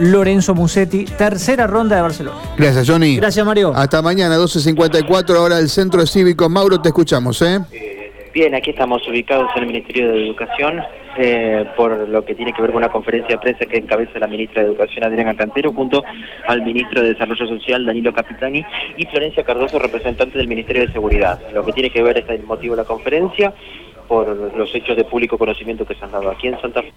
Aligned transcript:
Lorenzo 0.00 0.54
Musetti, 0.54 1.04
tercera 1.04 1.66
ronda 1.66 1.96
de 1.96 2.02
Barcelona. 2.02 2.38
Gracias, 2.56 2.88
Johnny. 2.88 3.16
Gracias, 3.16 3.44
Mario. 3.44 3.72
Hasta 3.74 4.02
mañana, 4.02 4.36
12.54, 4.36 5.36
ahora 5.36 5.58
el 5.58 5.68
Centro 5.68 6.06
Cívico. 6.06 6.48
Mauro, 6.48 6.80
te 6.80 6.88
escuchamos, 6.88 7.40
¿eh? 7.42 7.60
Bien, 8.32 8.54
aquí 8.54 8.70
estamos 8.70 9.06
ubicados 9.08 9.50
en 9.56 9.62
el 9.62 9.68
Ministerio 9.68 10.12
de 10.12 10.26
Educación 10.26 10.82
eh, 11.20 11.64
por 11.76 12.08
lo 12.08 12.24
que 12.24 12.36
tiene 12.36 12.52
que 12.52 12.62
ver 12.62 12.70
con 12.70 12.78
una 12.78 12.92
conferencia 12.92 13.34
de 13.34 13.38
prensa 13.38 13.66
que 13.66 13.78
encabeza 13.78 14.20
la 14.20 14.28
ministra 14.28 14.62
de 14.62 14.68
Educación 14.68 15.02
Adriana 15.02 15.34
Cantero 15.34 15.72
junto 15.72 16.04
al 16.46 16.62
ministro 16.62 17.02
de 17.02 17.14
Desarrollo 17.14 17.44
Social 17.44 17.84
Danilo 17.84 18.12
Capitani 18.12 18.64
y 18.96 19.04
Florencia 19.06 19.42
Cardoso, 19.42 19.80
representante 19.80 20.38
del 20.38 20.46
Ministerio 20.46 20.86
de 20.86 20.92
Seguridad. 20.92 21.40
Lo 21.52 21.64
que 21.64 21.72
tiene 21.72 21.90
que 21.90 22.04
ver 22.04 22.18
es 22.18 22.28
el 22.28 22.44
motivo 22.44 22.76
de 22.76 22.82
la 22.82 22.86
conferencia 22.86 23.52
por 24.08 24.28
los 24.56 24.74
hechos 24.74 24.96
de 24.96 25.04
público 25.04 25.38
conocimiento 25.38 25.84
que 25.84 25.94
se 25.94 26.04
han 26.04 26.10
dado 26.12 26.30
aquí 26.30 26.48
en 26.48 26.60
Santa 26.60 26.82
Fe, 26.82 26.92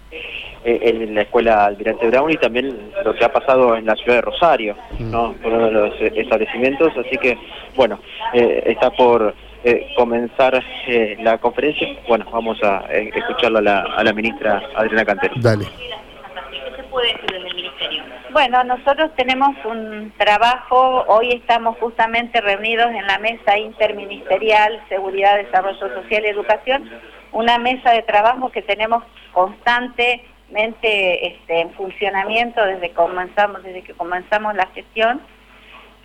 eh, 0.64 0.80
en 0.84 1.14
la 1.14 1.22
escuela 1.24 1.66
Almirante 1.66 2.08
Brown 2.08 2.32
y 2.32 2.38
también 2.38 2.92
lo 3.04 3.14
que 3.14 3.26
ha 3.26 3.32
pasado 3.32 3.76
en 3.76 3.86
la 3.86 3.96
ciudad 3.96 4.16
de 4.16 4.22
Rosario, 4.22 4.76
¿no? 5.00 5.34
por 5.34 5.52
uno 5.52 5.66
de 5.66 5.72
los 5.72 6.02
establecimientos, 6.02 6.94
así 6.98 7.18
que 7.18 7.38
bueno, 7.76 8.00
eh, 8.34 8.64
está 8.66 8.90
por 8.92 9.34
eh, 9.64 9.94
comenzar 9.96 10.64
eh, 10.88 11.18
la 11.22 11.38
conferencia, 11.38 11.88
bueno, 12.08 12.26
vamos 12.32 12.58
a 12.64 12.84
eh, 12.90 13.12
escucharlo 13.14 13.60
a 13.60 13.62
la, 13.62 13.82
a 13.82 14.04
la 14.04 14.12
ministra 14.12 14.64
Adriana 14.76 15.06
Cantero. 15.06 15.36
Dale. 15.38 15.66
¿Qué 15.66 16.76
se 16.76 16.84
puede 16.84 17.14
decir 17.14 17.30
desde 17.30 17.48
el 17.48 17.56
Ministerio? 17.56 18.04
Bueno, 18.32 18.64
nosotros 18.64 19.12
tenemos 19.18 19.50
un 19.66 20.14
trabajo, 20.18 21.04
hoy 21.08 21.32
estamos 21.34 21.78
justamente 21.80 22.40
reunidos 22.40 22.88
en 22.92 23.06
la 23.06 23.20
mesa 23.20 23.58
interministerial 23.58 24.82
Seguridad, 24.88 25.36
Desarrollo 25.36 25.94
Social 26.02 26.24
y 26.24 26.30
Educación, 26.30 26.90
una 27.34 27.58
mesa 27.58 27.92
de 27.92 28.04
trabajo 28.04 28.50
que 28.50 28.62
tenemos 28.62 29.04
constantemente 29.34 31.28
este, 31.28 31.60
en 31.60 31.74
funcionamiento 31.74 32.66
desde, 32.66 32.92
comenzamos, 32.92 33.64
desde 33.64 33.82
que 33.82 33.94
comenzamos 33.96 34.56
la 34.56 34.68
gestión 34.68 35.22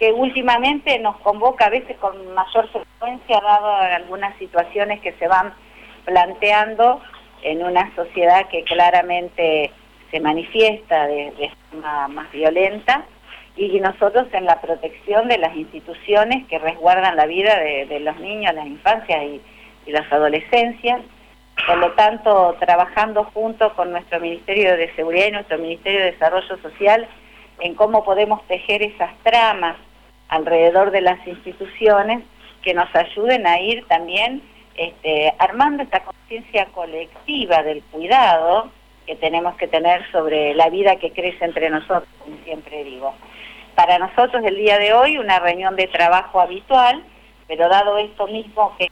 que 0.00 0.10
últimamente 0.10 0.98
nos 0.98 1.16
convoca 1.18 1.66
a 1.66 1.70
veces 1.70 1.96
con 1.98 2.34
mayor 2.34 2.68
frecuencia, 2.70 3.40
dado 3.40 3.72
algunas 3.76 4.36
situaciones 4.38 5.00
que 5.00 5.12
se 5.12 5.28
van 5.28 5.54
planteando 6.04 7.00
en 7.42 7.64
una 7.64 7.94
sociedad 7.94 8.48
que 8.48 8.64
claramente 8.64 9.70
se 10.10 10.20
manifiesta 10.20 11.06
de, 11.06 11.50
forma 11.70 12.08
más 12.08 12.32
violenta 12.32 13.04
y 13.56 13.80
nosotros 13.80 14.26
en 14.32 14.44
la 14.44 14.60
protección 14.60 15.28
de 15.28 15.38
las 15.38 15.56
instituciones 15.56 16.46
que 16.46 16.58
resguardan 16.58 17.16
la 17.16 17.26
vida 17.26 17.58
de, 17.58 18.00
los 18.00 18.18
niños, 18.20 18.54
las 18.54 18.66
infancias 18.66 19.22
y, 19.24 19.40
las 19.90 20.10
adolescencias. 20.12 21.00
Por 21.64 21.78
lo 21.78 21.92
tanto, 21.92 22.56
trabajando 22.58 23.24
junto 23.32 23.72
con 23.74 23.92
nuestro 23.92 24.18
Ministerio 24.20 24.76
de 24.76 24.92
Seguridad 24.96 25.28
y 25.28 25.32
nuestro 25.32 25.58
Ministerio 25.58 26.00
de 26.00 26.12
Desarrollo 26.12 26.58
Social 26.58 27.06
en 27.60 27.74
cómo 27.74 28.04
podemos 28.04 28.44
tejer 28.48 28.82
esas 28.82 29.16
tramas 29.22 29.76
alrededor 30.28 30.90
de 30.90 31.02
las 31.02 31.24
instituciones 31.26 32.24
que 32.62 32.74
nos 32.74 32.92
ayuden 32.94 33.46
a 33.46 33.60
ir 33.60 33.86
también 33.86 34.42
este, 34.76 35.32
armando 35.38 35.84
esta 35.84 36.00
conciencia 36.00 36.66
colectiva 36.66 37.62
del 37.62 37.82
cuidado 37.84 38.70
que 39.06 39.16
tenemos 39.16 39.56
que 39.56 39.68
tener 39.68 40.10
sobre 40.10 40.54
la 40.54 40.68
vida 40.68 40.96
que 40.96 41.12
crece 41.12 41.44
entre 41.44 41.70
nosotros, 41.70 42.08
como 42.18 42.36
siempre 42.44 42.84
digo. 42.84 43.14
Para 43.74 43.98
nosotros 43.98 44.42
el 44.44 44.56
día 44.56 44.78
de 44.78 44.92
hoy 44.92 45.18
una 45.18 45.38
reunión 45.38 45.76
de 45.76 45.86
trabajo 45.86 46.40
habitual, 46.40 47.02
pero 47.46 47.68
dado 47.68 47.98
esto 47.98 48.26
mismo 48.26 48.74
que 48.78 48.88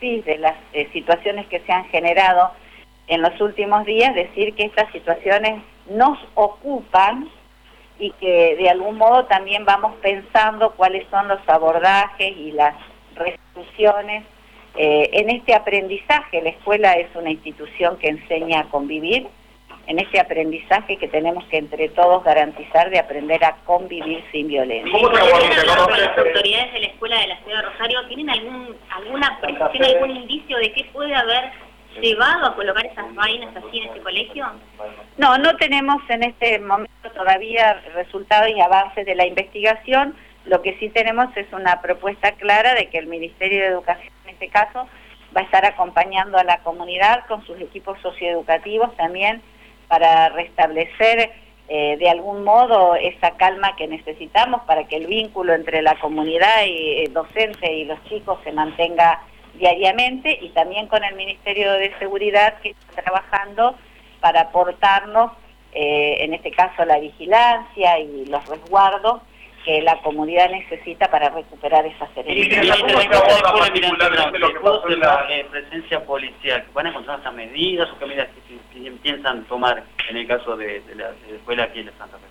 de 0.00 0.38
las 0.38 0.56
eh, 0.72 0.88
situaciones 0.92 1.46
que 1.48 1.60
se 1.60 1.72
han 1.72 1.84
generado 1.86 2.50
en 3.06 3.20
los 3.20 3.38
últimos 3.40 3.84
días, 3.84 4.14
decir 4.14 4.54
que 4.54 4.64
estas 4.64 4.90
situaciones 4.92 5.62
nos 5.90 6.18
ocupan 6.34 7.28
y 7.98 8.10
que 8.12 8.56
de 8.56 8.70
algún 8.70 8.96
modo 8.96 9.26
también 9.26 9.66
vamos 9.66 9.94
pensando 10.00 10.72
cuáles 10.72 11.06
son 11.10 11.28
los 11.28 11.40
abordajes 11.46 12.34
y 12.34 12.52
las 12.52 12.74
resoluciones 13.14 14.24
eh, 14.76 15.10
en 15.12 15.28
este 15.28 15.54
aprendizaje. 15.54 16.40
La 16.40 16.50
escuela 16.50 16.92
es 16.94 17.14
una 17.14 17.30
institución 17.30 17.98
que 17.98 18.08
enseña 18.08 18.60
a 18.60 18.70
convivir, 18.70 19.26
en 19.86 19.98
este 19.98 20.20
aprendizaje 20.20 20.96
que 20.96 21.08
tenemos 21.08 21.44
que 21.46 21.58
entre 21.58 21.88
todos 21.88 22.22
garantizar 22.24 22.90
de 22.90 22.98
aprender 22.98 23.44
a 23.44 23.56
convivir 23.64 24.22
sin 24.30 24.48
violencia. 24.48 24.92
¿Cómo 24.92 25.10
las 25.10 26.18
autoridades 26.18 26.72
de 26.72 26.80
la 26.80 26.86
escuela 26.86 27.20
de 27.20 27.26
la 27.28 27.36
ciudad 27.38 27.56
de 27.56 27.62
Rosario 27.70 28.06
tienen 28.06 28.30
algún, 28.30 28.76
alguna 28.90 29.38
precisión, 29.40 29.84
algún 29.84 30.16
indicio 30.16 30.58
de 30.58 30.72
qué 30.72 30.84
puede 30.92 31.14
haber 31.14 31.50
llevado 32.00 32.46
a 32.46 32.54
colocar 32.54 32.86
esas 32.86 33.14
vainas 33.14 33.56
así 33.56 33.78
en 33.78 33.88
este 33.88 34.00
colegio? 34.00 34.46
No, 35.16 35.38
no 35.38 35.56
tenemos 35.56 36.02
en 36.08 36.22
este 36.22 36.58
momento 36.60 37.10
todavía 37.14 37.82
resultados 37.94 38.50
y 38.50 38.60
avances 38.60 39.04
de 39.04 39.14
la 39.14 39.26
investigación. 39.26 40.14
Lo 40.44 40.62
que 40.62 40.76
sí 40.78 40.88
tenemos 40.90 41.36
es 41.36 41.52
una 41.52 41.82
propuesta 41.82 42.32
clara 42.32 42.74
de 42.74 42.88
que 42.90 42.98
el 42.98 43.06
Ministerio 43.06 43.60
de 43.60 43.66
Educación, 43.66 44.12
en 44.24 44.30
este 44.30 44.48
caso, 44.48 44.88
va 45.36 45.40
a 45.40 45.44
estar 45.44 45.64
acompañando 45.64 46.38
a 46.38 46.44
la 46.44 46.58
comunidad 46.58 47.26
con 47.26 47.44
sus 47.46 47.60
equipos 47.60 48.00
socioeducativos 48.00 48.96
también 48.96 49.42
para 49.90 50.28
restablecer 50.28 51.32
eh, 51.68 51.96
de 51.98 52.08
algún 52.08 52.44
modo 52.44 52.94
esa 52.94 53.32
calma 53.32 53.74
que 53.74 53.88
necesitamos 53.88 54.62
para 54.62 54.84
que 54.84 54.96
el 54.96 55.08
vínculo 55.08 55.52
entre 55.52 55.82
la 55.82 55.98
comunidad 55.98 56.64
y 56.64 57.04
el 57.04 57.12
docente 57.12 57.72
y 57.72 57.84
los 57.86 58.02
chicos 58.04 58.38
se 58.44 58.52
mantenga 58.52 59.20
diariamente 59.54 60.38
y 60.40 60.50
también 60.50 60.86
con 60.86 61.02
el 61.02 61.16
Ministerio 61.16 61.72
de 61.72 61.92
Seguridad 61.98 62.54
que 62.62 62.70
está 62.70 63.02
trabajando 63.02 63.74
para 64.20 64.42
aportarnos, 64.42 65.32
eh, 65.72 66.18
en 66.20 66.34
este 66.34 66.52
caso, 66.52 66.84
la 66.84 67.00
vigilancia 67.00 67.98
y 67.98 68.26
los 68.26 68.46
resguardos 68.46 69.22
que 69.64 69.82
la 69.82 70.00
comunidad 70.02 70.50
necesita 70.50 71.10
para 71.10 71.28
recuperar 71.28 71.84
esa 71.86 72.06
serenidad. 72.14 72.78
¿Cómo 74.62 74.88
la 74.88 75.26
eh, 75.30 75.46
presencia 75.50 76.04
policial? 76.04 76.64
¿Van 76.72 76.86
a 76.86 76.90
encontrar 76.90 77.18
estas 77.18 77.34
medidas 77.34 77.88
o 77.90 77.98
qué 77.98 78.06
medidas 78.06 78.28
piensan 79.02 79.44
tomar 79.44 79.84
en 80.08 80.16
el 80.16 80.26
caso 80.26 80.56
de, 80.56 80.82
la, 80.96 81.10
escuela 81.34 81.64
aquí 81.64 81.82
de 81.82 81.92
Santa 81.92 82.16
Fe? 82.18 82.24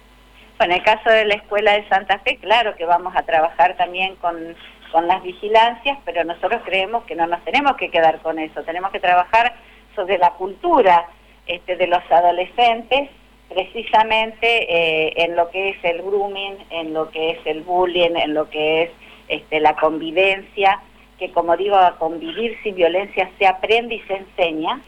Bueno, 0.57 0.73
en 0.73 0.79
el 0.79 0.85
caso 0.85 1.09
de 1.09 1.25
la 1.25 1.35
escuela 1.35 1.73
de 1.73 1.87
Santa 1.87 2.19
Fe, 2.19 2.37
claro 2.37 2.75
que 2.75 2.85
vamos 2.85 3.13
a 3.15 3.23
trabajar 3.23 3.77
también 3.77 4.15
con 4.15 4.55
con 4.91 5.07
las 5.07 5.21
vigilancias, 5.23 5.97
pero 6.05 6.23
nosotros 6.23 6.61
creemos 6.65 7.03
que 7.05 7.15
no 7.15 7.27
nos 7.27 7.43
tenemos 7.45 7.75
que 7.77 7.89
quedar 7.89 8.19
con 8.21 8.39
eso, 8.39 8.63
tenemos 8.63 8.91
que 8.91 8.99
trabajar 8.99 9.55
sobre 9.95 10.17
la 10.17 10.31
cultura 10.31 11.07
este, 11.45 11.75
de 11.75 11.87
los 11.87 12.01
adolescentes, 12.09 13.09
precisamente 13.49 14.47
eh, 14.47 15.13
en 15.17 15.35
lo 15.35 15.49
que 15.49 15.69
es 15.69 15.77
el 15.83 16.01
grooming, 16.01 16.57
en 16.69 16.93
lo 16.93 17.09
que 17.09 17.31
es 17.31 17.39
el 17.45 17.61
bullying, 17.63 18.15
en 18.15 18.33
lo 18.33 18.49
que 18.49 18.83
es 18.83 18.91
este, 19.27 19.59
la 19.59 19.75
convivencia, 19.75 20.79
que 21.17 21.31
como 21.31 21.57
digo, 21.57 21.75
a 21.75 21.97
convivir 21.97 22.57
sin 22.63 22.75
violencia 22.75 23.29
se 23.37 23.47
aprende 23.47 23.95
y 23.95 24.01
se 24.01 24.17
enseña, 24.17 24.81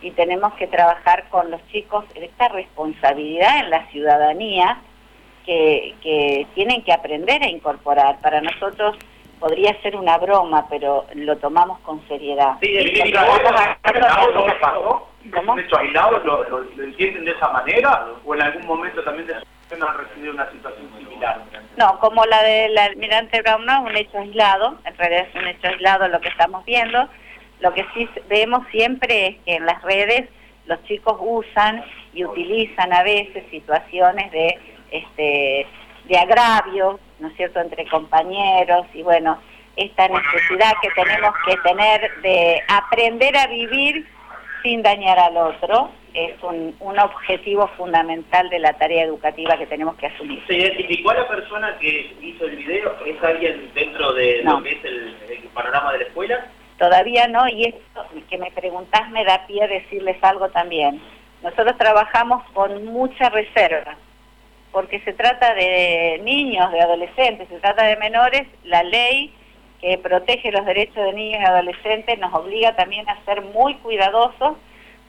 y 0.00 0.10
tenemos 0.12 0.52
que 0.54 0.66
trabajar 0.66 1.28
con 1.30 1.50
los 1.50 1.66
chicos 1.68 2.04
esta 2.14 2.48
responsabilidad 2.48 3.60
en 3.60 3.70
la 3.70 3.86
ciudadanía 3.86 4.78
que, 5.46 5.94
que 6.02 6.46
tienen 6.54 6.82
que 6.82 6.92
aprender 6.92 7.42
a 7.42 7.48
incorporar. 7.48 8.20
Para 8.20 8.40
nosotros 8.40 8.96
podría 9.40 9.80
ser 9.82 9.96
una 9.96 10.18
broma, 10.18 10.66
pero 10.68 11.06
lo 11.14 11.36
tomamos 11.38 11.78
con 11.80 12.06
seriedad. 12.06 12.58
Sí, 12.60 12.76
¿Es 15.24 15.48
un 15.48 15.58
hecho 15.58 15.78
aislado? 15.78 16.18
¿Lo, 16.24 16.82
entienden 16.82 17.24
de 17.24 17.30
esa 17.32 17.48
manera? 17.48 18.06
¿O 18.24 18.34
en 18.34 18.42
algún 18.42 18.66
momento 18.66 19.02
también 19.02 19.26
de 19.26 19.34
han 19.34 19.98
recibido 19.98 20.34
una 20.34 20.50
situación 20.50 20.88
similar? 20.98 21.40
No, 21.76 21.98
como 21.98 22.24
la 22.26 22.42
del 22.42 22.76
almirante 22.78 23.42
Brown 23.42 23.64
no 23.64 23.72
es 23.72 23.90
un 23.90 23.96
hecho 23.96 24.18
aislado, 24.18 24.78
en 24.84 24.96
realidad 24.96 25.26
es 25.28 25.34
un 25.34 25.48
hecho 25.48 25.68
aislado 25.68 26.08
lo 26.08 26.20
que 26.20 26.28
estamos 26.28 26.64
viendo. 26.64 27.08
Lo 27.60 27.72
que 27.72 27.84
sí 27.94 28.08
vemos 28.28 28.66
siempre 28.70 29.26
es 29.26 29.36
que 29.44 29.56
en 29.56 29.66
las 29.66 29.82
redes 29.82 30.28
los 30.66 30.82
chicos 30.84 31.16
usan 31.20 31.84
y 32.12 32.24
utilizan 32.24 32.92
a 32.92 33.02
veces 33.02 33.44
situaciones 33.50 34.30
de 34.30 34.58
este 34.90 35.66
de 36.04 36.18
agravio, 36.18 37.00
¿no 37.18 37.28
es 37.28 37.36
cierto?, 37.36 37.60
entre 37.60 37.88
compañeros 37.88 38.86
y 38.92 39.02
bueno, 39.02 39.38
esta 39.74 40.06
necesidad 40.06 40.74
que 40.82 40.90
tenemos 40.90 41.32
que 41.46 41.56
tener 41.58 42.20
de 42.20 42.62
aprender 42.68 43.34
a 43.36 43.46
vivir 43.46 44.06
sin 44.64 44.82
dañar 44.82 45.18
al 45.18 45.36
otro 45.36 45.90
es 46.14 46.42
un, 46.42 46.74
un 46.80 46.98
objetivo 46.98 47.68
fundamental 47.76 48.48
de 48.48 48.58
la 48.58 48.72
tarea 48.72 49.04
educativa 49.04 49.58
que 49.58 49.66
tenemos 49.66 49.94
que 49.96 50.06
asumir. 50.06 50.42
¿Se 50.46 50.54
identificó 50.54 51.10
a 51.10 51.16
la 51.16 51.28
persona 51.28 51.76
que 51.78 52.16
hizo 52.22 52.46
el 52.46 52.56
video? 52.56 52.96
¿Es 53.04 53.22
alguien 53.22 53.70
dentro 53.74 54.12
de 54.14 54.42
lo 54.42 54.62
que 54.62 54.72
es 54.72 54.84
el, 54.84 55.14
panorama 55.52 55.92
de 55.92 55.98
la 55.98 56.04
escuela? 56.04 56.46
Todavía 56.78 57.28
no, 57.28 57.46
y 57.46 57.66
esto 57.66 58.06
que 58.28 58.38
me 58.38 58.50
preguntás 58.50 59.08
me 59.10 59.24
da 59.24 59.46
pie 59.46 59.62
a 59.62 59.68
decirles 59.68 60.16
algo 60.22 60.48
también. 60.48 61.00
Nosotros 61.42 61.76
trabajamos 61.76 62.42
con 62.52 62.86
mucha 62.86 63.28
reserva 63.28 63.96
porque 64.72 64.98
se 65.00 65.12
trata 65.12 65.54
de 65.54 66.20
niños, 66.24 66.72
de 66.72 66.80
adolescentes, 66.80 67.48
se 67.48 67.60
trata 67.60 67.84
de 67.84 67.96
menores, 67.96 68.48
la 68.64 68.82
ley 68.82 69.32
que 69.84 69.98
protege 69.98 70.50
los 70.50 70.64
derechos 70.64 70.96
de 70.96 71.12
niños 71.12 71.42
y 71.42 71.44
adolescentes 71.44 72.18
nos 72.18 72.32
obliga 72.32 72.74
también 72.74 73.06
a 73.06 73.22
ser 73.26 73.42
muy 73.42 73.74
cuidadosos 73.76 74.56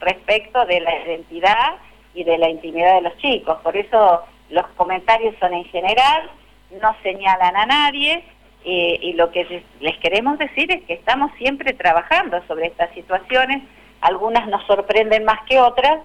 respecto 0.00 0.66
de 0.66 0.80
la 0.80 1.02
identidad 1.06 1.76
y 2.12 2.24
de 2.24 2.36
la 2.36 2.50
intimidad 2.50 2.96
de 2.96 3.00
los 3.00 3.16
chicos. 3.16 3.56
Por 3.62 3.74
eso 3.74 4.22
los 4.50 4.66
comentarios 4.76 5.34
son 5.40 5.54
en 5.54 5.64
general, 5.64 6.30
no 6.82 6.94
señalan 7.02 7.56
a 7.56 7.64
nadie 7.64 8.22
y 8.64 9.14
lo 9.14 9.30
que 9.30 9.62
les 9.80 9.96
queremos 9.96 10.38
decir 10.38 10.70
es 10.70 10.82
que 10.82 10.92
estamos 10.92 11.30
siempre 11.38 11.72
trabajando 11.72 12.42
sobre 12.46 12.66
estas 12.66 12.92
situaciones, 12.92 13.62
algunas 14.02 14.46
nos 14.46 14.62
sorprenden 14.66 15.24
más 15.24 15.40
que 15.48 15.58
otras, 15.58 16.00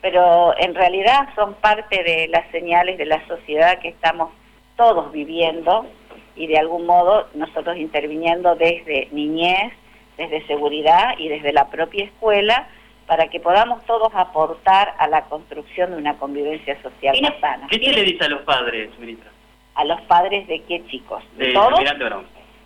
pero 0.00 0.54
en 0.58 0.74
realidad 0.74 1.28
son 1.34 1.52
parte 1.54 2.02
de 2.02 2.28
las 2.28 2.50
señales 2.52 2.96
de 2.96 3.04
la 3.04 3.22
sociedad 3.26 3.80
que 3.80 3.88
estamos 3.88 4.30
todos 4.76 5.12
viviendo 5.12 5.86
y 6.36 6.46
de 6.46 6.58
algún 6.58 6.86
modo 6.86 7.28
nosotros 7.34 7.76
interviniendo 7.76 8.54
desde 8.56 9.08
niñez, 9.12 9.72
desde 10.16 10.46
seguridad 10.46 11.14
y 11.18 11.28
desde 11.28 11.52
la 11.52 11.68
propia 11.68 12.04
escuela 12.04 12.68
para 13.06 13.28
que 13.28 13.40
podamos 13.40 13.84
todos 13.84 14.08
aportar 14.14 14.94
a 14.98 15.06
la 15.08 15.22
construcción 15.24 15.90
de 15.90 15.96
una 15.98 16.16
convivencia 16.16 16.80
social 16.82 17.16
más 17.20 17.34
sana. 17.40 17.66
¿Qué 17.68 17.78
se 17.78 17.92
le 17.92 18.02
dice 18.02 18.24
a 18.24 18.28
los 18.28 18.42
padres, 18.42 18.98
ministra? 18.98 19.30
A 19.74 19.84
los 19.84 20.00
padres 20.02 20.46
de 20.46 20.62
qué 20.62 20.86
chicos? 20.86 21.22
De 21.36 21.52
todos, 21.52 21.80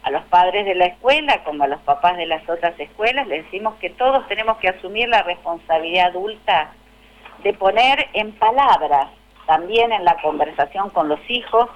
a 0.02 0.10
los 0.10 0.24
padres 0.24 0.64
de 0.64 0.74
la 0.74 0.86
escuela 0.86 1.42
como 1.44 1.64
a 1.64 1.66
los 1.66 1.80
papás 1.80 2.16
de 2.16 2.26
las 2.26 2.48
otras 2.48 2.78
escuelas, 2.78 3.26
les 3.26 3.44
decimos 3.44 3.74
que 3.76 3.90
todos 3.90 4.26
tenemos 4.28 4.58
que 4.58 4.68
asumir 4.68 5.08
la 5.08 5.22
responsabilidad 5.22 6.08
adulta 6.08 6.72
de 7.42 7.52
poner 7.54 8.08
en 8.12 8.32
palabras, 8.32 9.08
también 9.46 9.92
en 9.92 10.04
la 10.04 10.16
conversación 10.20 10.90
con 10.90 11.08
los 11.08 11.20
hijos, 11.28 11.68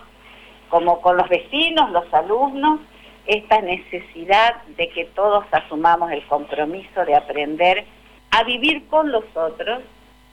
como 0.72 1.02
con 1.02 1.18
los 1.18 1.28
vecinos, 1.28 1.90
los 1.90 2.12
alumnos, 2.14 2.80
esta 3.26 3.60
necesidad 3.60 4.62
de 4.78 4.88
que 4.88 5.04
todos 5.14 5.44
asumamos 5.52 6.10
el 6.10 6.26
compromiso 6.26 7.04
de 7.04 7.14
aprender 7.14 7.84
a 8.30 8.42
vivir 8.44 8.88
con 8.88 9.12
los 9.12 9.24
otros 9.34 9.82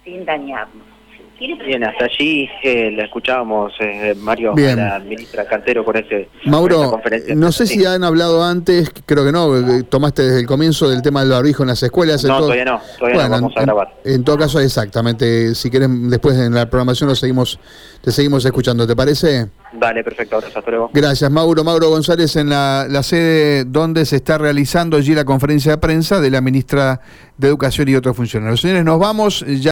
sin 0.06 0.24
dañarnos. 0.24 0.99
¿Tiene 1.40 1.64
Bien, 1.64 1.84
hasta 1.84 2.06
allí 2.06 2.50
eh, 2.64 2.92
la 2.92 3.06
escuchábamos, 3.06 3.72
eh, 3.80 4.14
Mario, 4.20 4.54
Bien. 4.56 4.76
la 4.76 5.00
ministra 5.00 5.46
Cantero 5.46 5.86
con 5.86 5.96
ese 5.96 6.28
con 6.28 6.42
esa 6.42 6.50
Mauro, 6.50 6.90
conferencia. 6.92 7.36
no 7.36 7.52
sé 7.52 7.66
Sí. 7.68 7.80
si 7.80 7.86
han 7.86 8.04
hablado 8.04 8.44
antes, 8.44 8.92
creo 9.06 9.24
que 9.24 9.32
no, 9.32 9.56
eh, 9.56 9.84
tomaste 9.84 10.24
desde 10.24 10.40
el 10.42 10.46
comienzo 10.48 10.90
del 10.90 11.02
tema 11.04 11.22
del 11.22 11.30
barbijo 11.30 11.64
en 11.64 11.70
las 11.70 11.82
escuelas. 11.84 12.24
No, 12.24 12.30
todo- 12.38 12.42
todavía 12.48 12.66
no, 12.66 12.82
todavía 12.98 13.24
no, 13.24 13.30
vamos 13.30 13.54
a 13.56 13.62
grabar. 13.62 13.94
En, 14.04 14.24
todo 14.24 14.38
caso, 14.38 14.60
exactamente. 14.60 15.54
Si 15.56 15.70
querés, 15.70 15.90
después 16.10 16.36
en 16.38 16.54
la 16.56 16.70
programación 16.70 17.08
lo 17.10 17.16
seguimos, 17.16 17.60
te 18.02 18.12
seguimos 18.12 18.44
escuchando, 18.46 18.88
¿te 18.88 18.96
parece? 18.96 19.48
Dale, 19.72 20.04
perfecto, 20.04 20.38
hasta 20.38 20.62
luego. 20.72 20.90
Gracias, 20.92 21.30
Mauro. 21.30 21.64
Mauro 21.64 21.90
González 21.90 22.36
en 22.36 22.50
la, 22.50 22.88
la 22.90 23.04
sede 23.04 23.66
donde 23.66 24.04
se 24.06 24.16
está 24.16 24.40
realizando 24.40 24.98
allí 24.98 25.14
la 25.14 25.24
conferencia 25.26 25.74
de 25.74 25.78
prensa 25.78 26.20
de 26.20 26.32
la 26.32 26.42
ministra 26.42 27.00
de 27.38 27.48
Educación 27.48 27.88
y 27.88 27.96
otros 27.96 28.18
funcionarios. 28.18 28.60
Señores, 28.62 28.84
nos 28.84 29.00
vamos. 29.00 29.46
Ya 29.48 29.68